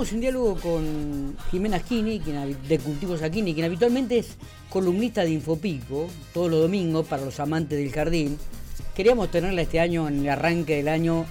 En 0.00 0.20
diálogo 0.20 0.56
con 0.56 1.36
Jimena 1.50 1.78
Schini, 1.78 2.18
de 2.18 2.78
Cultivos 2.78 3.22
Aquini, 3.22 3.52
quien 3.52 3.66
habitualmente 3.66 4.16
es 4.18 4.28
columnista 4.70 5.24
de 5.24 5.30
Infopico, 5.30 6.08
todos 6.32 6.50
los 6.50 6.62
domingos 6.62 7.06
para 7.06 7.22
los 7.22 7.38
amantes 7.38 7.78
del 7.78 7.92
jardín. 7.92 8.38
Queríamos 8.94 9.30
tenerla 9.30 9.60
este 9.60 9.78
año, 9.78 10.08
en 10.08 10.20
el 10.20 10.30
arranque 10.30 10.76
del 10.76 10.88
año, 10.88 11.26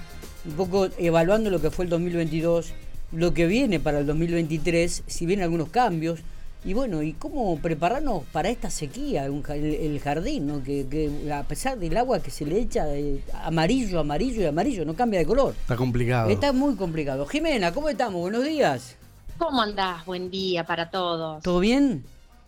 un 0.45 0.53
poco 0.53 0.87
evaluando 0.99 1.49
lo 1.49 1.59
que 1.59 1.71
fue 1.71 1.85
el 1.85 1.89
2022, 1.89 2.73
lo 3.11 3.33
que 3.33 3.47
viene 3.47 3.79
para 3.79 3.99
el 3.99 4.05
2023, 4.05 5.03
si 5.07 5.25
vienen 5.25 5.45
algunos 5.45 5.69
cambios, 5.69 6.19
y 6.65 6.73
bueno, 6.73 7.01
¿y 7.01 7.13
cómo 7.13 7.57
prepararnos 7.59 8.23
para 8.33 8.49
esta 8.49 8.69
sequía, 8.69 9.25
el, 9.25 9.99
jardín, 10.03 10.47
¿no? 10.47 10.61
Que, 10.61 11.09
a 11.33 11.43
pesar 11.43 11.79
del 11.79 11.95
agua 11.95 12.19
que 12.19 12.31
se 12.31 12.45
le 12.45 12.59
echa 12.59 12.85
de 12.85 13.23
amarillo, 13.43 14.01
amarillo 14.01 14.41
y 14.41 14.45
amarillo, 14.45 14.83
no 14.83 14.93
cambia 14.93 15.19
de 15.19 15.25
color? 15.25 15.55
Está 15.61 15.77
complicado. 15.77 16.29
Está 16.29 16.51
muy 16.51 16.75
complicado. 16.75 17.25
Jimena, 17.25 17.71
¿cómo 17.71 17.87
estamos? 17.87 18.19
Buenos 18.19 18.43
días. 18.43 18.97
¿Cómo 19.37 19.61
andás? 19.61 20.05
Buen 20.05 20.29
día 20.29 20.65
para 20.65 20.89
todos. 20.89 21.41
¿Todo 21.43 21.61
bien? 21.61 22.03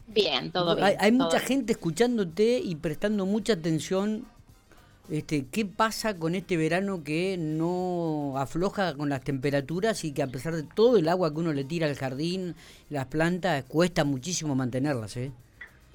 Bien, 0.08 0.52
todo 0.52 0.76
bien. 0.76 0.98
Hay, 1.00 1.14
mucha 1.14 1.40
gente 1.40 1.72
escuchándote 1.72 2.60
y 2.60 2.76
prestando 2.76 3.26
mucha 3.26 3.54
atención 3.54 4.26
este, 5.12 5.46
¿Qué 5.52 5.66
pasa 5.66 6.18
con 6.18 6.36
este 6.36 6.56
verano 6.56 7.04
que 7.04 7.36
no 7.38 8.34
afloja 8.38 8.96
con 8.96 9.10
las 9.10 9.22
temperaturas 9.22 10.06
y 10.06 10.14
que 10.14 10.24
a 10.24 10.28
pesar 10.28 10.56
de 10.56 10.64
todo 10.64 10.96
el 10.96 11.10
agua 11.10 11.34
que 11.34 11.40
uno 11.42 11.52
le 11.52 11.66
tira 11.66 11.86
al 11.88 11.96
jardín, 11.96 12.56
las 12.90 13.08
plantas, 13.08 13.66
cuesta 13.66 14.06
muchísimo 14.06 14.56
mantenerlas? 14.56 15.18
¿eh? 15.18 15.34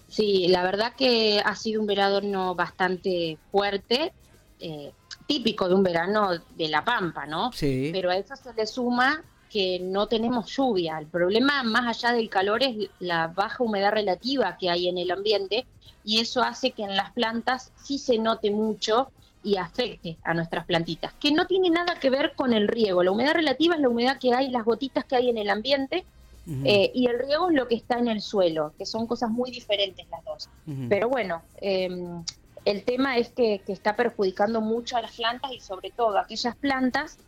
Sí, 0.08 0.48
la 0.48 0.62
verdad 0.62 0.92
que 0.94 1.40
ha 1.42 1.56
sido 1.56 1.80
un 1.80 1.86
verano 1.86 2.54
bastante 2.54 3.38
fuerte, 3.50 4.12
eh, 4.60 4.92
típico 5.26 5.66
de 5.66 5.74
un 5.74 5.82
verano 5.82 6.32
de 6.54 6.68
La 6.68 6.84
Pampa, 6.84 7.24
¿no? 7.24 7.52
Sí. 7.52 7.88
Pero 7.92 8.10
a 8.10 8.16
eso 8.18 8.36
se 8.36 8.52
le 8.52 8.66
suma 8.66 9.24
que 9.50 9.78
no 9.80 10.06
tenemos 10.06 10.54
lluvia. 10.54 10.98
El 10.98 11.06
problema, 11.06 11.62
más 11.62 11.86
allá 11.86 12.14
del 12.14 12.28
calor, 12.28 12.62
es 12.62 12.88
la 12.98 13.28
baja 13.28 13.62
humedad 13.62 13.92
relativa 13.92 14.56
que 14.58 14.70
hay 14.70 14.88
en 14.88 14.98
el 14.98 15.10
ambiente 15.10 15.66
y 16.04 16.20
eso 16.20 16.42
hace 16.42 16.72
que 16.72 16.84
en 16.84 16.96
las 16.96 17.12
plantas 17.12 17.72
sí 17.82 17.98
se 17.98 18.18
note 18.18 18.50
mucho 18.50 19.10
y 19.42 19.56
afecte 19.56 20.16
a 20.24 20.34
nuestras 20.34 20.64
plantitas, 20.64 21.12
que 21.20 21.30
no 21.30 21.46
tiene 21.46 21.70
nada 21.70 22.00
que 22.00 22.10
ver 22.10 22.32
con 22.34 22.52
el 22.52 22.66
riego. 22.66 23.02
La 23.02 23.12
humedad 23.12 23.34
relativa 23.34 23.76
es 23.76 23.80
la 23.80 23.88
humedad 23.88 24.18
que 24.18 24.34
hay, 24.34 24.50
las 24.50 24.64
gotitas 24.64 25.04
que 25.04 25.16
hay 25.16 25.30
en 25.30 25.38
el 25.38 25.50
ambiente, 25.50 26.04
eh, 26.64 26.92
y 26.94 27.08
el 27.08 27.18
riego 27.18 27.50
es 27.50 27.56
lo 27.56 27.66
que 27.66 27.74
está 27.74 27.98
en 27.98 28.06
el 28.06 28.20
suelo, 28.20 28.72
que 28.78 28.86
son 28.86 29.08
cosas 29.08 29.30
muy 29.30 29.50
diferentes 29.50 30.06
las 30.08 30.24
dos. 30.24 30.48
Pero 30.88 31.08
bueno, 31.08 31.42
em, 31.60 32.22
el 32.64 32.84
tema 32.84 33.16
es 33.16 33.30
que, 33.30 33.62
está 33.66 33.96
perjudicando 33.96 34.60
mucho 34.60 34.96
a 34.96 35.02
las 35.02 35.12
plantas 35.12 35.52
y 35.52 35.60
sobre 35.60 35.90
todo 35.90 36.18
a 36.18 36.22
aquellas 36.22 36.54
plantas 36.56 37.18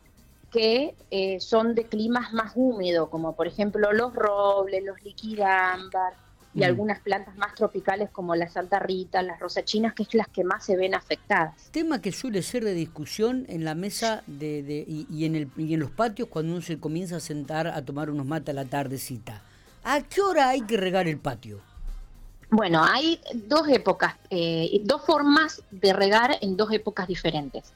que 0.50 0.94
eh, 1.10 1.40
son 1.40 1.74
de 1.74 1.84
climas 1.84 2.32
más 2.32 2.52
húmedos, 2.54 3.08
como 3.08 3.34
por 3.36 3.46
ejemplo 3.46 3.92
los 3.92 4.14
robles, 4.14 4.82
los 4.84 5.02
liquidámbar, 5.02 6.14
y 6.54 6.60
mm. 6.60 6.64
algunas 6.64 7.00
plantas 7.00 7.36
más 7.36 7.54
tropicales 7.54 8.10
como 8.10 8.34
la 8.34 8.48
Santa 8.48 8.78
Rita, 8.78 9.22
las 9.22 9.38
rosachinas, 9.38 9.94
que 9.94 10.02
es 10.04 10.14
las 10.14 10.28
que 10.28 10.44
más 10.44 10.64
se 10.64 10.76
ven 10.76 10.94
afectadas. 10.94 11.70
Tema 11.70 12.00
que 12.00 12.12
suele 12.12 12.42
ser 12.42 12.64
de 12.64 12.74
discusión 12.74 13.44
en 13.48 13.64
la 13.64 13.74
mesa 13.74 14.22
de, 14.26 14.84
y, 14.86 15.24
en 15.24 15.36
el, 15.36 15.50
y 15.56 15.74
en 15.74 15.80
los 15.80 15.90
patios 15.90 16.28
cuando 16.28 16.52
uno 16.52 16.62
se 16.62 16.80
comienza 16.80 17.16
a 17.16 17.20
sentar 17.20 17.66
a 17.66 17.84
tomar 17.84 18.10
unos 18.10 18.26
mates 18.26 18.50
a 18.50 18.54
la 18.54 18.64
tardecita. 18.64 19.42
¿A 19.84 20.02
qué 20.02 20.20
hora 20.20 20.48
hay 20.48 20.62
que 20.62 20.76
regar 20.76 21.06
el 21.06 21.18
patio? 21.18 21.60
Bueno, 22.50 22.82
hay 22.82 23.20
dos 23.34 23.68
épocas, 23.68 24.14
eh, 24.30 24.80
dos 24.84 25.02
formas 25.02 25.62
de 25.70 25.92
regar 25.92 26.38
en 26.40 26.56
dos 26.56 26.72
épocas 26.72 27.06
diferentes. 27.06 27.72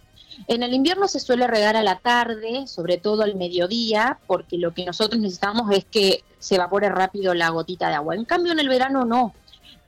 En 0.48 0.62
el 0.62 0.72
invierno 0.72 1.08
se 1.08 1.20
suele 1.20 1.46
regar 1.46 1.76
a 1.76 1.82
la 1.82 1.98
tarde, 1.98 2.66
sobre 2.66 2.96
todo 2.96 3.22
al 3.22 3.34
mediodía, 3.34 4.18
porque 4.26 4.56
lo 4.56 4.72
que 4.72 4.86
nosotros 4.86 5.20
necesitamos 5.20 5.70
es 5.72 5.84
que 5.84 6.24
se 6.38 6.54
evapore 6.54 6.88
rápido 6.88 7.34
la 7.34 7.50
gotita 7.50 7.88
de 7.88 7.94
agua. 7.94 8.14
En 8.14 8.24
cambio, 8.24 8.52
en 8.52 8.60
el 8.60 8.68
verano 8.68 9.04
no. 9.04 9.34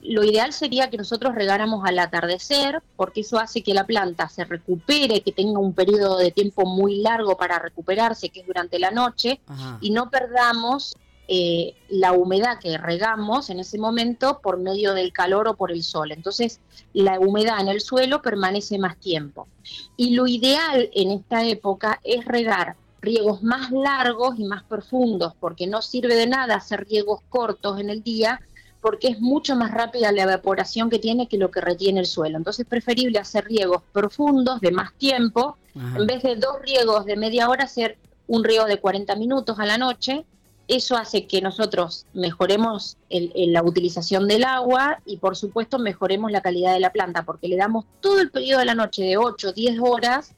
Lo 0.02 0.22
ideal 0.22 0.52
sería 0.52 0.90
que 0.90 0.98
nosotros 0.98 1.34
regáramos 1.34 1.82
al 1.86 1.98
atardecer, 1.98 2.82
porque 2.94 3.22
eso 3.22 3.38
hace 3.38 3.62
que 3.62 3.72
la 3.72 3.86
planta 3.86 4.28
se 4.28 4.44
recupere, 4.44 5.22
que 5.22 5.32
tenga 5.32 5.58
un 5.58 5.72
periodo 5.72 6.18
de 6.18 6.30
tiempo 6.30 6.66
muy 6.66 6.96
largo 6.96 7.38
para 7.38 7.58
recuperarse, 7.58 8.28
que 8.28 8.40
es 8.40 8.46
durante 8.46 8.78
la 8.78 8.90
noche, 8.90 9.40
y 9.80 9.90
no 9.90 10.10
perdamos 10.10 10.94
eh, 11.26 11.74
la 11.88 12.12
humedad 12.12 12.58
que 12.58 12.76
regamos 12.76 13.48
en 13.48 13.58
ese 13.58 13.78
momento 13.78 14.40
por 14.42 14.58
medio 14.58 14.92
del 14.92 15.12
calor 15.12 15.48
o 15.48 15.56
por 15.56 15.72
el 15.72 15.82
sol. 15.82 16.12
Entonces, 16.12 16.60
la 16.92 17.18
humedad 17.18 17.60
en 17.60 17.68
el 17.68 17.80
suelo 17.80 18.20
permanece 18.20 18.78
más 18.78 18.98
tiempo. 18.98 19.48
Y 19.96 20.14
lo 20.14 20.26
ideal 20.26 20.90
en 20.92 21.10
esta 21.12 21.46
época 21.46 22.00
es 22.04 22.26
regar 22.26 22.76
riegos 23.00 23.42
más 23.42 23.70
largos 23.70 24.38
y 24.38 24.44
más 24.44 24.64
profundos, 24.64 25.32
porque 25.40 25.66
no 25.66 25.80
sirve 25.80 26.14
de 26.14 26.26
nada 26.26 26.56
hacer 26.56 26.86
riegos 26.86 27.20
cortos 27.30 27.80
en 27.80 27.88
el 27.88 28.02
día, 28.02 28.40
porque 28.82 29.08
es 29.08 29.20
mucho 29.20 29.56
más 29.56 29.70
rápida 29.70 30.12
la 30.12 30.24
evaporación 30.24 30.90
que 30.90 30.98
tiene 30.98 31.26
que 31.26 31.38
lo 31.38 31.50
que 31.50 31.62
retiene 31.62 32.00
el 32.00 32.06
suelo. 32.06 32.36
Entonces 32.36 32.64
es 32.64 32.68
preferible 32.68 33.18
hacer 33.18 33.46
riegos 33.46 33.82
profundos 33.92 34.60
de 34.60 34.72
más 34.72 34.92
tiempo, 34.94 35.56
en 35.74 36.06
vez 36.06 36.22
de 36.22 36.36
dos 36.36 36.60
riegos 36.60 37.06
de 37.06 37.16
media 37.16 37.48
hora, 37.48 37.64
hacer 37.64 37.96
un 38.26 38.44
riego 38.44 38.66
de 38.66 38.78
40 38.78 39.16
minutos 39.16 39.58
a 39.58 39.64
la 39.64 39.78
noche 39.78 40.24
eso 40.68 40.96
hace 40.96 41.26
que 41.26 41.40
nosotros 41.40 42.06
mejoremos 42.14 42.96
la 43.10 43.62
utilización 43.62 44.26
del 44.28 44.44
agua 44.44 45.00
y 45.04 45.18
por 45.18 45.36
supuesto 45.36 45.78
mejoremos 45.78 46.32
la 46.32 46.40
calidad 46.40 46.72
de 46.72 46.80
la 46.80 46.92
planta 46.92 47.24
porque 47.24 47.48
le 47.48 47.56
damos 47.56 47.84
todo 48.00 48.20
el 48.20 48.30
periodo 48.30 48.60
de 48.60 48.66
la 48.66 48.74
noche 48.74 49.02
de 49.02 49.16
8 49.16 49.48
o 49.48 49.52
10 49.52 49.78
horas 49.80 50.34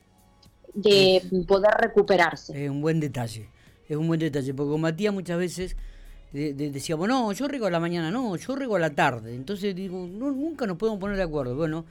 de 0.74 1.22
poder 1.46 1.72
recuperarse. 1.78 2.64
Es 2.64 2.70
un 2.70 2.80
buen 2.80 3.00
detalle, 3.00 3.48
es 3.88 3.96
un 3.96 4.08
buen 4.08 4.20
detalle, 4.20 4.52
porque 4.52 4.78
Matías 4.78 5.14
muchas 5.14 5.38
veces 5.38 5.76
decíamos, 6.32 7.08
no, 7.08 7.32
yo 7.32 7.48
riego 7.48 7.66
a 7.66 7.70
la 7.70 7.80
mañana, 7.80 8.10
no, 8.10 8.36
yo 8.36 8.56
riego 8.56 8.76
a 8.76 8.78
la 8.78 8.90
tarde. 8.90 9.34
Entonces 9.34 9.74
digo, 9.74 10.06
nunca 10.06 10.66
nos 10.66 10.76
podemos 10.76 11.00
poner 11.00 11.16
de 11.16 11.22
acuerdo. 11.22 11.56
Bueno, 11.56 11.84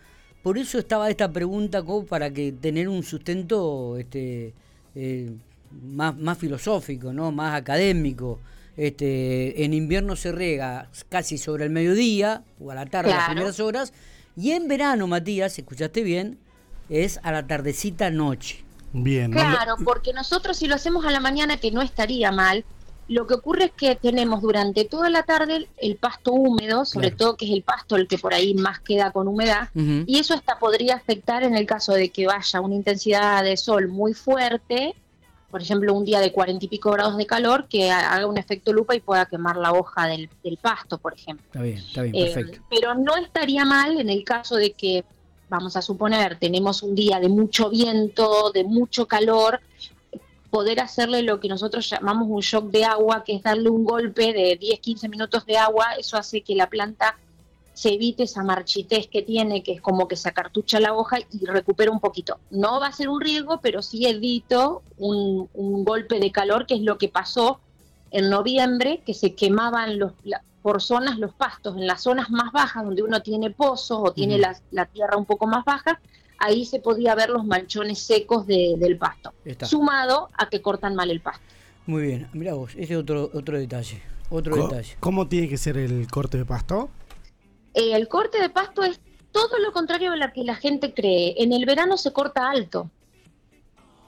por 0.43 0.57
eso 0.57 0.77
estaba 0.77 1.09
esta 1.09 1.31
pregunta 1.31 1.83
como 1.83 2.05
para 2.05 2.31
que 2.31 2.51
tener 2.51 2.87
un 2.87 3.01
sustento 3.03 3.97
este, 3.97 4.53
eh, 4.93 5.31
más, 5.71 6.17
más 6.17 6.37
filosófico, 6.37 7.13
¿no? 7.13 7.31
más 7.31 7.55
académico. 7.55 8.39
Este, 8.77 9.63
en 9.63 9.73
invierno 9.73 10.15
se 10.15 10.31
rega 10.31 10.89
casi 11.07 11.37
sobre 11.37 11.63
el 11.63 11.69
mediodía 11.69 12.43
o 12.59 12.71
a 12.71 12.75
la 12.75 12.85
tarde, 12.85 13.11
las 13.11 13.29
primeras 13.29 13.59
horas. 13.59 13.93
Y 14.35 14.51
en 14.51 14.67
verano, 14.67 15.07
Matías, 15.07 15.57
escuchaste 15.57 16.03
bien, 16.03 16.37
es 16.89 17.19
a 17.23 17.31
la 17.31 17.47
tardecita 17.47 18.09
noche. 18.09 18.63
Bien. 18.91 19.31
Claro, 19.31 19.75
porque 19.83 20.13
nosotros 20.13 20.57
si 20.57 20.67
lo 20.67 20.75
hacemos 20.75 21.05
a 21.05 21.11
la 21.11 21.19
mañana, 21.19 21.57
que 21.57 21.71
no 21.71 21.81
estaría 21.81 22.31
mal, 22.31 22.65
lo 23.07 23.27
que 23.27 23.35
ocurre 23.35 23.65
es 23.65 23.71
que 23.71 23.95
tenemos 23.95 24.41
durante 24.41 24.85
toda 24.85 25.09
la 25.09 25.23
tarde 25.23 25.67
el 25.77 25.95
pasto 25.95 26.31
húmedo, 26.33 26.85
sobre 26.85 27.11
todo 27.11 27.37
que 27.37 27.45
es 27.45 27.51
el 27.51 27.61
pasto 27.61 27.95
el 27.95 28.07
que 28.07 28.17
por 28.17 28.33
ahí 28.33 28.55
más 28.55 28.79
queda 28.79 29.11
con 29.11 29.27
humedad, 29.27 29.69
y 29.75 30.17
eso 30.17 30.33
hasta 30.33 30.57
podría 30.57 30.95
afectar 30.95 31.43
en 31.43 31.55
el 31.55 31.67
caso 31.67 31.93
de 31.93 32.09
que 32.09 32.25
vaya 32.25 32.61
una 32.61 32.75
intensidad 32.75 33.43
de 33.43 33.57
sol 33.57 33.89
muy 33.89 34.13
fuerte 34.13 34.95
por 35.55 35.61
ejemplo, 35.61 35.93
un 35.93 36.03
día 36.03 36.19
de 36.19 36.33
cuarenta 36.33 36.65
y 36.65 36.67
pico 36.67 36.91
grados 36.91 37.15
de 37.15 37.25
calor 37.25 37.69
que 37.69 37.89
haga 37.89 38.27
un 38.27 38.37
efecto 38.37 38.73
lupa 38.73 38.93
y 38.93 38.99
pueda 38.99 39.25
quemar 39.25 39.55
la 39.55 39.71
hoja 39.71 40.05
del, 40.05 40.27
pasto, 40.61 40.97
por 40.97 41.13
ejemplo. 41.13 41.45
Está 41.45 41.61
bien, 41.61 41.77
está 41.77 42.01
bien, 42.01 42.13
eh, 42.13 42.25
perfecto. 42.25 42.65
Pero 42.69 42.93
no 42.93 43.15
estaría 43.15 43.63
mal 43.63 43.97
en 43.97 44.09
el 44.09 44.25
caso 44.25 44.57
de 44.57 44.73
que, 44.73 45.05
vamos 45.47 45.77
a 45.77 45.81
suponer, 45.81 46.37
tenemos 46.39 46.83
un 46.83 46.93
día 46.93 47.21
de 47.21 47.29
mucho 47.29 47.69
viento, 47.69 48.51
de 48.51 48.65
mucho 48.65 49.07
calor, 49.07 49.61
poder 50.49 50.81
hacerle 50.81 51.21
lo 51.21 51.39
que 51.39 51.47
nosotros 51.47 51.89
llamamos 51.89 52.27
un 52.29 52.41
shock 52.41 52.65
de 52.65 52.83
agua, 52.83 53.23
que 53.23 53.37
es 53.37 53.41
darle 53.41 53.69
un 53.69 53.85
golpe 53.85 54.33
de 54.33 54.57
10, 54.59 54.81
15 54.81 55.07
minutos 55.07 55.45
de 55.45 55.55
agua, 55.55 55.93
eso 55.97 56.17
hace 56.17 56.41
que 56.41 56.53
la 56.55 56.67
planta 56.67 57.17
se 57.75 57.89
evite 57.89 58.23
esa 58.23 58.41
marchitez 58.41 59.07
que 59.07 59.21
tiene, 59.21 59.61
que 59.61 59.73
es 59.73 59.81
como 59.81 60.07
que 60.07 60.15
se 60.15 60.29
acartucha 60.29 60.79
la 60.79 60.93
hoja 60.93 61.17
y 61.19 61.45
recupera 61.45 61.91
un 61.91 61.99
poquito. 61.99 62.39
No 62.49 62.79
va 62.79 62.87
a 62.87 62.91
ser 62.93 63.09
un 63.09 63.19
riesgo, 63.19 63.59
pero 63.61 63.81
sí 63.81 64.07
evito 64.07 64.81
un, 64.97 65.49
golpe 65.83 66.19
de 66.19 66.31
calor, 66.31 66.65
que 66.65 66.75
es 66.75 66.81
lo 66.81 66.97
que 66.97 67.09
pasó 67.09 67.59
en 68.11 68.29
noviembre, 68.29 69.01
que 69.05 69.13
se 69.13 69.35
quemaban 69.35 69.99
los, 69.99 70.13
por 70.61 70.81
zonas 70.81 71.19
los 71.19 71.33
pastos, 71.33 71.75
en 71.75 71.85
las 71.85 72.01
zonas 72.01 72.29
más 72.29 72.53
bajas, 72.53 72.85
donde 72.85 73.03
uno 73.03 73.21
tiene 73.21 73.51
pozos 73.51 73.99
o 74.01 74.13
tiene 74.13 74.39
la, 74.39 74.85
tierra 74.85 75.17
un 75.17 75.25
poco 75.25 75.45
más 75.45 75.65
baja, 75.65 75.99
ahí 76.39 76.65
se 76.65 76.79
podía 76.79 77.13
ver 77.13 77.29
los 77.29 77.45
manchones 77.45 77.99
secos 77.99 78.47
del 78.47 78.97
pasto, 78.97 79.33
sumado 79.63 80.29
a 80.37 80.47
que 80.47 80.61
cortan 80.61 80.95
mal 80.95 81.11
el 81.11 81.19
pasto. 81.19 81.43
Muy 81.87 82.03
bien, 82.03 82.29
mira 82.31 82.53
vos, 82.53 82.71
ese 82.75 82.93
es 82.93 82.99
otro, 82.99 83.29
otro 83.33 83.59
detalle. 83.59 84.01
Otro 84.29 84.55
detalle. 84.55 84.95
¿Cómo 85.01 85.27
tiene 85.27 85.49
que 85.49 85.57
ser 85.57 85.77
el 85.77 86.07
corte 86.07 86.37
de 86.37 86.45
pasto? 86.45 86.89
Eh, 87.75 87.93
el 87.93 88.07
corte 88.07 88.39
de 88.41 88.49
pasto 88.49 88.83
es 88.83 88.99
todo 89.31 89.59
lo 89.59 89.73
contrario 89.73 90.13
a 90.13 90.15
lo 90.15 90.31
que 90.31 90.45
la 90.45 90.55
gente 90.55 90.93
cree. 90.93 91.35
En 91.37 91.51
el 91.51 91.65
verano 91.65 91.97
se 91.97 92.13
corta 92.13 92.49
alto. 92.49 92.89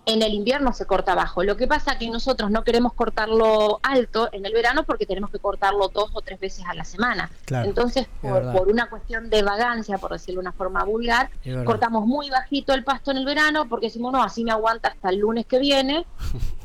En 0.05 0.21
el 0.21 0.33
invierno 0.33 0.71
se 0.71 0.85
corta 0.85 1.15
bajo. 1.15 1.43
Lo 1.43 1.57
que 1.57 1.67
pasa 1.67 1.91
es 1.91 1.97
que 1.97 2.09
nosotros 2.09 2.49
no 2.49 2.63
queremos 2.63 2.93
cortarlo 2.93 3.81
alto 3.83 4.29
en 4.31 4.45
el 4.45 4.53
verano 4.53 4.85
porque 4.85 5.05
tenemos 5.05 5.29
que 5.31 5.39
cortarlo 5.39 5.89
dos 5.89 6.11
o 6.13 6.21
tres 6.21 6.39
veces 6.39 6.63
a 6.65 6.73
la 6.73 6.85
semana. 6.85 7.29
Entonces, 7.49 8.07
por, 8.21 8.69
una 8.69 8.89
cuestión 8.89 9.29
de 9.29 9.43
vagancia, 9.43 9.97
por 9.97 10.13
decirlo 10.13 10.39
de 10.39 10.47
una 10.47 10.53
forma 10.53 10.85
vulgar, 10.85 11.29
cortamos 11.65 12.05
muy 12.05 12.29
bajito 12.29 12.73
el 12.73 12.85
pasto 12.85 13.11
en 13.11 13.17
el 13.17 13.25
verano 13.25 13.67
porque 13.67 13.87
decimos, 13.87 14.13
no, 14.13 14.23
así 14.23 14.45
me 14.45 14.51
aguanta 14.51 14.87
hasta 14.87 15.09
el 15.09 15.17
lunes 15.17 15.45
que 15.45 15.59
viene. 15.59 16.05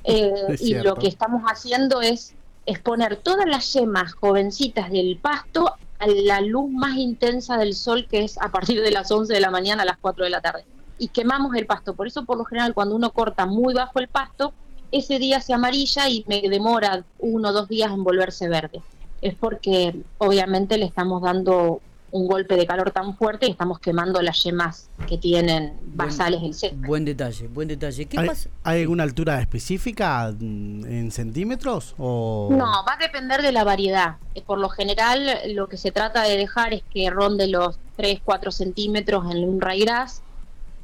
Eh, 0.05 0.57
y 0.59 0.75
lo 0.75 0.97
que 0.97 1.07
estamos 1.07 1.45
haciendo 1.45 2.01
es 2.01 2.35
exponer 2.67 3.19
todas 3.19 3.47
las 3.47 3.73
yemas 3.73 4.15
jovencitas 4.15 4.91
del 4.91 5.17
pasto 5.17 5.77
la 6.07 6.41
luz 6.41 6.71
más 6.71 6.97
intensa 6.97 7.57
del 7.57 7.75
sol, 7.75 8.07
que 8.09 8.25
es 8.25 8.39
a 8.39 8.51
partir 8.51 8.81
de 8.83 8.91
las 8.91 9.11
11 9.11 9.33
de 9.33 9.41
la 9.41 9.51
mañana 9.51 9.83
a 9.83 9.87
las 9.87 9.99
4 9.99 10.25
de 10.25 10.31
la 10.31 10.41
tarde 10.41 10.65
y 11.03 11.09
quemamos 11.09 11.57
el 11.57 11.67
pasto. 11.67 11.95
Por 11.95 12.07
eso, 12.07 12.25
por 12.25 12.39
lo 12.39 12.45
general, 12.45 12.75
cuando 12.75 12.95
uno 12.95 13.11
corta 13.11 13.45
muy 13.45 13.75
bajo 13.75 13.99
el 13.99 14.07
pasto, 14.07 14.53
ese 14.93 15.19
día 15.19 15.41
se 15.41 15.53
amarilla 15.53 16.09
y 16.09 16.25
me 16.29 16.43
demora 16.49 17.05
uno 17.19 17.49
o 17.49 17.53
dos 17.53 17.69
días 17.69 17.91
en 17.91 18.05
volverse 18.05 18.49
verde. 18.49 18.83
Es 19.21 19.35
porque 19.35 19.97
obviamente 20.19 20.79
le 20.79 20.85
estamos 20.85 21.21
dando 21.23 21.81
un 22.13 22.29
golpe 22.29 22.57
de 22.57 22.67
calor 22.67 22.91
tan 22.91 23.17
fuerte 23.17 23.47
y 23.47 23.51
estamos 23.51 23.81
quemando 23.81 24.21
las 24.23 24.43
yemas 24.45 24.91
que 25.09 25.19
tienen 25.19 25.73
basales 25.95 26.43
el 26.43 26.55
césped. 26.55 26.87
Buen 26.87 27.05
detalle, 27.05 27.49
buen 27.49 27.69
detalle. 27.69 28.07
¿Qué 28.07 28.19
¿Hay, 28.19 28.29
pasa? 28.29 28.51
¿Hay 28.63 28.83
alguna 28.83 29.03
altura 29.03 29.41
específica 29.41 30.29
en 30.29 31.11
centímetros? 31.11 31.95
O... 31.99 32.49
No, 32.53 32.85
va 32.87 32.95
a 32.95 32.99
depender 32.99 33.43
de 33.43 33.51
la 33.51 33.65
variedad. 33.65 34.17
Eh, 34.35 34.43
por 34.43 34.59
lo 34.59 34.69
general, 34.69 35.27
lo 35.55 35.69
que 35.69 35.79
se 35.79 35.91
trata 35.91 36.23
de 36.23 36.37
dejar 36.37 36.75
es 36.75 36.83
que 36.93 37.09
ronde 37.11 37.49
los 37.49 37.79
3, 37.97 38.21
4 38.23 38.53
centímetros 38.53 39.31
en 39.31 39.45
un 39.49 39.61
raigras 39.61 40.23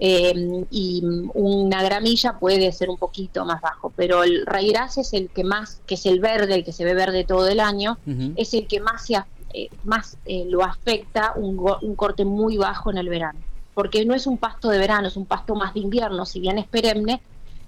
eh, 0.01 0.65
y 0.71 1.03
una 1.35 1.83
gramilla 1.83 2.39
puede 2.39 2.71
ser 2.73 2.89
un 2.89 2.97
poquito 2.97 3.45
más 3.45 3.61
bajo, 3.61 3.93
pero 3.97 4.23
el 4.23 4.47
raigras 4.47 4.97
es 4.97 5.13
el 5.13 5.29
que 5.29 5.43
más, 5.43 5.81
que 5.87 5.97
es 5.97 6.07
el 6.07 6.21
verde, 6.21 6.55
el 6.55 6.65
que 6.65 6.73
se 6.73 6.85
ve 6.85 6.95
verde 6.95 7.25
todo 7.25 7.49
el 7.49 7.59
año, 7.59 7.99
es 8.37 8.55
el 8.55 8.69
que 8.69 8.79
más, 8.81 9.07
se, 9.07 9.17
eh, 9.53 9.69
más 9.85 10.19
eh, 10.25 10.45
lo 10.49 10.63
afecta 10.63 11.33
un, 11.37 11.59
un 11.83 11.95
corte 11.95 12.25
muy 12.25 12.57
bajo 12.57 12.91
en 12.91 12.99
el 12.99 13.09
verano, 13.09 13.39
porque 13.75 14.05
no 14.05 14.15
es 14.15 14.27
un 14.27 14.39
pasto 14.39 14.69
de 14.69 14.79
verano, 14.79 15.09
es 15.09 15.17
un 15.17 15.27
pasto 15.27 15.55
más 15.55 15.75
de 15.75 15.81
invierno, 15.81 16.27
si 16.27 16.41
bien 16.41 16.59
es 16.59 16.67
perenne, 16.67 17.21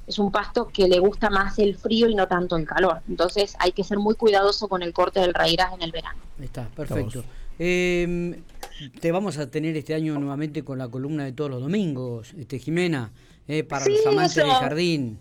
es 0.06 0.18
un 0.18 0.32
pasto 0.32 0.68
que 0.68 0.88
le 0.88 0.98
gusta 0.98 1.30
más 1.30 1.58
el 1.58 1.76
frío 1.76 2.08
y 2.08 2.14
no 2.14 2.26
tanto 2.26 2.56
el 2.56 2.66
calor. 2.66 3.00
Entonces 3.08 3.54
hay 3.60 3.72
que 3.72 3.84
ser 3.84 3.98
muy 3.98 4.16
cuidadoso 4.16 4.68
con 4.68 4.82
el 4.82 4.92
corte 4.92 5.20
del 5.20 5.34
raigras 5.34 5.72
en 5.72 5.82
el 5.82 5.92
verano. 5.92 6.18
Está, 6.40 6.66
perfecto. 6.68 7.24
Eh, 7.58 8.40
te 9.00 9.12
vamos 9.12 9.38
a 9.38 9.50
tener 9.50 9.76
este 9.76 9.94
año 9.94 10.18
nuevamente 10.18 10.64
con 10.64 10.78
la 10.78 10.88
columna 10.88 11.24
de 11.24 11.32
todos 11.32 11.50
los 11.50 11.60
domingos, 11.60 12.34
este 12.38 12.58
Jimena, 12.58 13.12
eh, 13.46 13.62
para 13.64 13.86
los 13.86 14.06
amantes 14.06 14.36
del 14.36 14.50
jardín. 14.50 15.18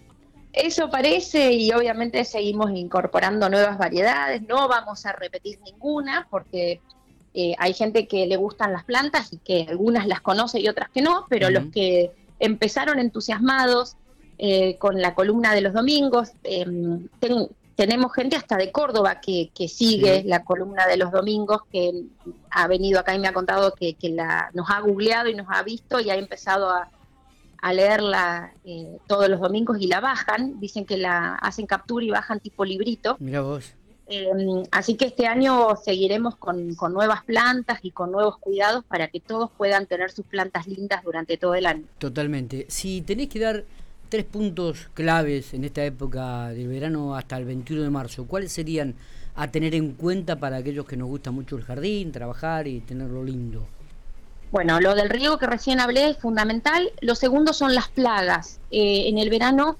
Eso 0.54 0.90
parece 0.90 1.54
y 1.54 1.72
obviamente 1.72 2.26
seguimos 2.26 2.72
incorporando 2.72 3.50
nuevas 3.50 3.78
variedades, 3.78 4.42
no 4.42 4.68
vamos 4.68 5.06
a 5.06 5.12
repetir 5.12 5.60
ninguna 5.62 6.28
porque 6.30 6.82
eh, 7.36 7.54
hay 7.60 7.74
gente 7.74 8.08
que 8.08 8.26
le 8.26 8.36
gustan 8.36 8.74
las 8.74 8.84
plantas 8.84 9.32
y 9.32 9.38
que 9.38 9.68
algunas 9.70 10.08
las 10.08 10.22
conoce 10.22 10.60
y 10.60 10.68
otras 10.68 10.90
que 10.90 11.02
no, 11.02 11.28
pero 11.30 11.52
los 11.52 11.66
que 11.68 12.12
empezaron 12.40 12.98
entusiasmados 12.98 13.96
eh, 14.40 14.78
con 14.78 15.02
la 15.02 15.14
columna 15.14 15.54
de 15.54 15.62
los 15.62 15.74
domingos, 15.74 16.32
em, 16.44 17.08
tenemos 17.76 18.14
gente 18.14 18.36
hasta 18.36 18.58
de 18.58 18.72
Córdoba 18.72 19.22
que, 19.22 19.52
sigue 19.68 20.24
la 20.26 20.44
columna 20.44 20.88
de 20.88 20.98
los 20.98 21.12
domingos, 21.12 21.62
que 21.72 22.06
ha 22.50 22.68
venido 22.68 23.00
acá 23.00 23.14
y 23.14 23.20
me 23.20 23.28
ha 23.28 23.34
contado 23.34 23.74
que, 23.74 23.96
la, 24.10 24.50
nos 24.54 24.70
ha 24.70 24.80
googleado 24.80 25.30
y 25.30 25.36
nos 25.36 25.48
ha 25.50 25.62
visto 25.62 26.00
y 26.00 26.10
ha 26.10 26.16
empezado 26.16 26.70
a, 26.70 26.90
leerla 27.74 28.54
eh, 28.64 28.98
todos 29.08 29.30
los 29.30 29.40
domingos 29.40 29.78
y 29.80 29.88
la 29.88 30.00
bajan. 30.00 30.60
Dicen 30.60 30.86
que 30.86 30.98
la 30.98 31.36
hacen 31.36 31.66
captura 31.66 32.06
y 32.06 32.10
bajan 32.10 32.40
tipo 32.40 32.66
librito. 32.66 33.18
Mira 33.20 33.42
vos. 33.42 33.74
Em, 34.08 34.64
así 34.72 34.96
que 34.96 35.06
este 35.06 35.28
año 35.28 35.76
seguiremos 35.84 36.36
con, 36.36 36.74
con, 36.74 36.94
nuevas 36.94 37.24
plantas 37.24 37.80
y 37.84 37.92
con 37.92 38.12
nuevos 38.12 38.40
cuidados 38.40 38.84
para 38.86 39.08
que 39.08 39.20
todos 39.20 39.52
puedan 39.56 39.86
tener 39.86 40.10
sus 40.10 40.26
plantas 40.26 40.66
lindas 40.68 41.04
durante 41.04 41.38
todo 41.38 41.54
el 41.54 41.68
año. 41.68 41.84
Totalmente. 42.00 42.66
Si 42.70 43.02
tenés 43.02 43.30
que 43.30 43.40
dar 43.40 43.64
tres 44.10 44.26
puntos 44.26 44.90
claves 44.96 45.54
en 45.54 45.64
esta 45.64 45.86
época 45.86 46.50
del 46.50 46.68
verano 46.68 47.16
hasta 47.16 47.38
el 47.38 47.46
21 47.46 47.84
de 47.84 47.90
marzo. 47.90 48.26
¿Cuáles 48.26 48.52
serían 48.52 48.96
a 49.36 49.50
tener 49.52 49.76
en 49.76 49.94
cuenta 49.94 50.40
para 50.40 50.58
aquellos 50.58 50.86
que 50.86 50.98
nos 50.98 51.08
gusta 51.08 51.32
mucho 51.32 51.56
el 51.56 51.64
jardín, 51.64 52.12
trabajar 52.12 52.68
y 52.68 52.82
tenerlo 52.82 53.24
lindo? 53.24 53.66
Bueno, 54.52 54.80
lo 54.80 54.96
del 54.96 55.10
riego 55.10 55.38
que 55.38 55.46
recién 55.46 55.80
hablé 55.80 56.10
es 56.10 56.18
fundamental. 56.18 56.92
Lo 57.02 57.16
segundo 57.16 57.54
son 57.54 57.76
las 57.76 57.88
plagas. 57.90 58.60
Eh, 58.72 59.08
en 59.08 59.20
el 59.20 59.30
verano 59.30 59.78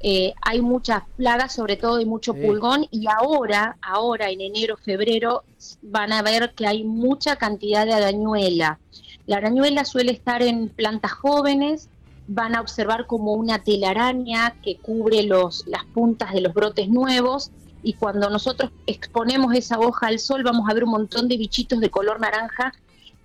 eh, 0.00 0.34
hay 0.42 0.60
muchas 0.60 1.02
plagas, 1.16 1.54
sobre 1.54 1.76
todo 1.76 1.96
hay 1.96 2.06
mucho 2.06 2.34
pulgón, 2.34 2.86
y 2.90 3.06
ahora, 3.08 3.76
ahora 3.82 4.30
en 4.30 4.40
enero, 4.40 4.76
febrero, 4.76 5.44
van 5.80 6.12
a 6.12 6.22
ver 6.22 6.52
que 6.54 6.66
hay 6.66 6.82
mucha 6.82 7.36
cantidad 7.36 7.86
de 7.86 7.94
arañuela. 7.94 8.80
La 9.26 9.36
arañuela 9.36 9.84
suele 9.84 10.10
estar 10.10 10.42
en 10.42 10.68
plantas 10.68 11.12
jóvenes, 11.12 11.88
van 12.26 12.56
a 12.56 12.60
observar 12.60 13.06
como 13.06 13.34
una 13.34 13.62
telaraña 13.62 14.54
que 14.62 14.76
cubre 14.76 15.22
los, 15.22 15.64
las 15.66 15.84
puntas 15.86 16.32
de 16.32 16.40
los 16.40 16.52
brotes 16.52 16.88
nuevos 16.88 17.50
y 17.84 17.94
cuando 17.94 18.30
nosotros 18.30 18.70
exponemos 18.86 19.54
esa 19.54 19.78
hoja 19.78 20.06
al 20.06 20.18
sol 20.18 20.42
vamos 20.42 20.68
a 20.68 20.74
ver 20.74 20.84
un 20.84 20.90
montón 20.90 21.28
de 21.28 21.36
bichitos 21.36 21.80
de 21.80 21.90
color 21.90 22.20
naranja 22.20 22.72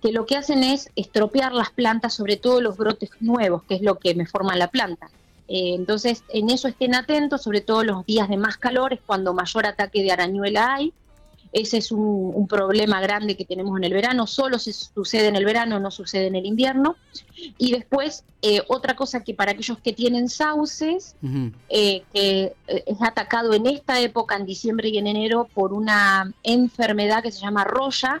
que 0.02 0.12
lo 0.12 0.26
que 0.26 0.36
hacen 0.36 0.62
es 0.62 0.90
estropear 0.96 1.52
las 1.52 1.70
plantas, 1.70 2.14
sobre 2.14 2.36
todo 2.36 2.60
los 2.60 2.76
brotes 2.76 3.10
nuevos, 3.20 3.62
que 3.64 3.74
es 3.74 3.82
lo 3.82 3.98
que 3.98 4.14
me 4.14 4.26
forma 4.26 4.56
la 4.56 4.68
planta. 4.68 5.10
Eh, 5.48 5.74
entonces, 5.74 6.24
en 6.28 6.50
eso 6.50 6.68
estén 6.68 6.94
atentos, 6.94 7.42
sobre 7.42 7.62
todo 7.62 7.82
los 7.82 8.06
días 8.06 8.28
de 8.28 8.36
más 8.36 8.58
calor, 8.58 8.92
es 8.92 9.00
cuando 9.04 9.34
mayor 9.34 9.66
ataque 9.66 10.02
de 10.02 10.12
arañuela 10.12 10.74
hay. 10.74 10.92
Ese 11.50 11.78
es 11.78 11.90
un, 11.90 12.46
problema 12.46 13.00
grande 13.00 13.34
que 13.34 13.46
tenemos 13.46 13.76
en 13.78 13.84
el 13.84 13.94
verano, 13.94 14.26
solo 14.26 14.58
se 14.58 14.74
sucede 14.74 15.28
en 15.28 15.36
el 15.36 15.46
verano, 15.46 15.80
no 15.80 15.90
sucede 15.90 16.26
en 16.26 16.36
el 16.36 16.44
invierno. 16.44 16.96
Y 17.56 17.72
después, 17.72 18.24
eh, 18.42 18.60
otra 18.68 18.94
cosa 18.94 19.24
que 19.24 19.32
para 19.32 19.52
aquellos 19.52 19.78
que 19.78 19.94
tienen 19.94 20.28
sauces, 20.28 21.16
eh, 21.70 22.02
que 22.12 22.52
es 22.66 23.00
atacado 23.00 23.54
en 23.54 23.66
esta 23.66 23.98
época, 23.98 24.36
en 24.36 24.44
diciembre 24.44 24.90
y 24.90 24.98
en 24.98 25.06
enero, 25.06 25.48
por 25.54 25.72
una 25.72 26.34
enfermedad 26.42 27.22
que 27.22 27.32
se 27.32 27.40
llama 27.40 27.64
roya, 27.64 28.20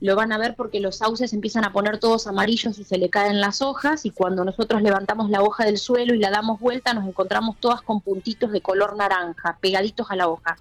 lo 0.00 0.16
van 0.16 0.32
a 0.32 0.38
ver 0.38 0.54
porque 0.56 0.80
los 0.80 0.96
sauces 0.96 1.32
empiezan 1.32 1.64
a 1.64 1.72
poner 1.72 1.98
todos 1.98 2.26
amarillos 2.26 2.78
y 2.78 2.84
se 2.84 2.98
le 2.98 3.10
caen 3.10 3.40
las 3.40 3.60
hojas 3.60 4.06
y 4.06 4.10
cuando 4.10 4.44
nosotros 4.44 4.82
levantamos 4.82 5.30
la 5.30 5.42
hoja 5.42 5.64
del 5.64 5.78
suelo 5.78 6.14
y 6.14 6.18
la 6.18 6.30
damos 6.30 6.58
vuelta 6.58 6.94
nos 6.94 7.06
encontramos 7.06 7.56
todas 7.60 7.82
con 7.82 8.00
puntitos 8.00 8.50
de 8.50 8.62
color 8.62 8.96
naranja 8.96 9.58
pegaditos 9.60 10.10
a 10.10 10.16
la 10.16 10.28
hoja. 10.28 10.56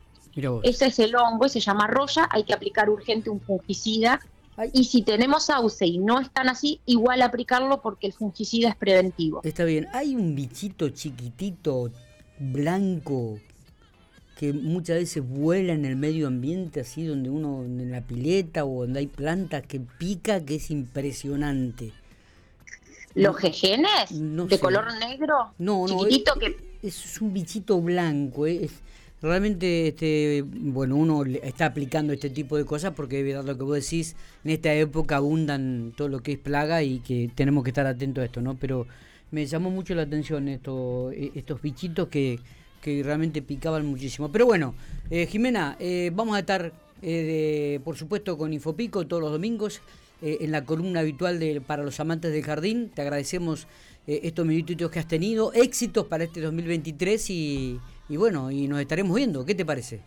Ese 0.63 0.87
es 0.87 0.99
el 0.99 1.15
hongo 1.15 1.45
y 1.45 1.49
se 1.49 1.59
llama 1.59 1.87
roya, 1.87 2.27
hay 2.31 2.43
que 2.43 2.53
aplicar 2.53 2.89
urgente 2.89 3.29
un 3.29 3.41
fungicida. 3.41 4.19
Y 4.73 4.83
si 4.85 5.03
tenemos 5.03 5.45
sauce 5.45 5.85
y 5.85 5.99
no 5.99 6.19
están 6.19 6.49
así, 6.49 6.81
igual 6.85 7.21
aplicarlo 7.21 7.81
porque 7.81 8.07
el 8.07 8.13
fungicida 8.13 8.67
es 8.69 8.75
preventivo. 8.75 9.39
Está 9.43 9.63
bien. 9.63 9.87
Hay 9.93 10.15
un 10.15 10.35
bichito 10.35 10.89
chiquitito, 10.89 11.91
blanco, 12.39 13.39
que 14.39 14.53
muchas 14.53 14.99
veces 14.99 15.21
vuela 15.27 15.73
en 15.73 15.83
el 15.83 15.97
medio 15.97 16.27
ambiente, 16.27 16.79
así 16.79 17.03
donde 17.03 17.29
uno, 17.29 17.65
en 17.65 17.91
la 17.91 17.99
pileta 17.99 18.63
o 18.63 18.83
donde 18.83 18.99
hay 18.99 19.07
plantas 19.07 19.63
que 19.67 19.81
pica, 19.81 20.45
que 20.45 20.55
es 20.55 20.71
impresionante. 20.71 21.91
¿Los 23.15 23.35
jejenes? 23.35 23.89
¿De 24.09 24.57
color 24.57 24.97
negro? 24.97 25.53
No, 25.57 25.85
no. 25.85 26.05
Chiquitito 26.05 26.39
es, 26.39 26.39
que... 26.39 26.87
es 26.87 27.19
un 27.19 27.33
bichito 27.33 27.81
blanco, 27.81 28.47
¿eh? 28.47 28.63
es, 28.63 28.71
Realmente, 29.21 29.89
este, 29.89 30.45
bueno, 30.45 30.95
uno 30.95 31.25
está 31.25 31.65
aplicando 31.65 32.13
este 32.13 32.29
tipo 32.29 32.55
de 32.55 32.63
cosas 32.63 32.93
porque 32.95 33.19
es 33.19 33.25
verdad 33.25 33.43
lo 33.43 33.57
que 33.57 33.63
vos 33.65 33.75
decís, 33.75 34.15
en 34.45 34.51
esta 34.51 34.73
época 34.73 35.17
abundan 35.17 35.91
todo 35.97 36.07
lo 36.07 36.23
que 36.23 36.31
es 36.31 36.37
plaga 36.37 36.81
y 36.81 36.99
que 36.99 37.29
tenemos 37.35 37.65
que 37.65 37.71
estar 37.71 37.85
atentos 37.85 38.21
a 38.21 38.25
esto, 38.25 38.41
¿no? 38.41 38.55
Pero 38.55 38.87
me 39.31 39.45
llamó 39.45 39.69
mucho 39.69 39.95
la 39.95 40.03
atención 40.03 40.47
esto, 40.47 41.11
e, 41.11 41.33
estos 41.35 41.61
bichitos 41.61 42.07
que, 42.07 42.39
que 42.81 43.03
realmente 43.03 43.41
picaban 43.41 43.85
muchísimo. 43.85 44.31
Pero 44.31 44.45
bueno, 44.45 44.75
eh, 45.09 45.25
Jimena, 45.25 45.75
eh, 45.79 46.11
vamos 46.13 46.35
a 46.35 46.39
estar, 46.39 46.71
eh, 47.01 47.79
por 47.83 47.97
supuesto, 47.97 48.37
con 48.37 48.53
Infopico 48.53 49.05
todos 49.07 49.21
los 49.21 49.31
domingos 49.31 49.81
en 50.21 50.51
la 50.51 50.65
columna 50.65 50.99
habitual 50.99 51.39
de, 51.39 51.61
para 51.61 51.81
los 51.81 51.97
amantes 52.01 52.33
del 52.33 52.43
jardín. 52.43 52.91
Te 52.93 53.01
agradecemos 53.03 53.67
estos 54.05 54.45
minutitos 54.45 54.91
que 54.91 54.99
has 54.99 55.07
tenido, 55.07 55.53
éxitos 55.53 56.07
para 56.07 56.25
este 56.25 56.41
2023 56.41 57.29
y 57.29 57.79
y 58.09 58.17
bueno, 58.17 58.49
y 58.49 58.67
nos 58.67 58.81
estaremos 58.81 59.15
viendo. 59.15 59.45
¿Qué 59.45 59.53
te 59.53 59.63
parece? 59.63 60.01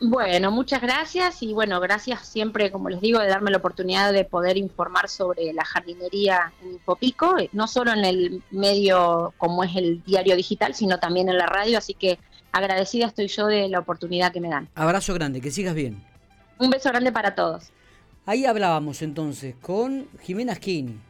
Bueno, 0.00 0.50
muchas 0.50 0.82
gracias 0.82 1.42
y 1.42 1.54
bueno, 1.54 1.80
gracias 1.80 2.28
siempre, 2.28 2.70
como 2.70 2.90
les 2.90 3.00
digo, 3.00 3.18
de 3.18 3.28
darme 3.28 3.50
la 3.50 3.56
oportunidad 3.56 4.12
de 4.12 4.24
poder 4.24 4.58
informar 4.58 5.08
sobre 5.08 5.54
la 5.54 5.64
jardinería 5.64 6.52
en 6.62 6.74
Infopico, 6.74 7.38
eh, 7.38 7.48
no 7.52 7.66
solo 7.66 7.92
en 7.92 8.04
el 8.04 8.42
medio 8.50 9.32
como 9.38 9.64
es 9.64 9.74
el 9.74 10.02
diario 10.04 10.36
digital, 10.36 10.74
sino 10.74 10.98
también 10.98 11.30
en 11.30 11.38
la 11.38 11.46
radio, 11.46 11.78
así 11.78 11.94
que 11.94 12.18
agradecida 12.52 13.06
estoy 13.06 13.28
yo 13.28 13.46
de 13.46 13.68
la 13.68 13.78
oportunidad 13.78 14.32
que 14.32 14.40
me 14.40 14.50
dan. 14.50 14.68
Abrazo 14.74 15.14
grande, 15.14 15.40
que 15.40 15.50
sigas 15.50 15.74
bien. 15.74 16.04
Un 16.58 16.68
beso 16.68 16.90
grande 16.90 17.10
para 17.10 17.34
todos. 17.34 17.72
Ahí 18.26 18.44
hablábamos 18.44 19.00
entonces 19.00 19.54
con 19.62 20.08
Jimena 20.20 20.54
Skin 20.56 21.00